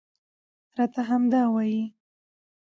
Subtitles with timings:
[0.77, 1.81] راته همدا وايي